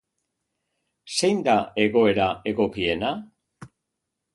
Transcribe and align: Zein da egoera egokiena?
Zein 1.19 1.45
da 1.49 1.57
egoera 1.85 2.33
egokiena? 2.55 3.17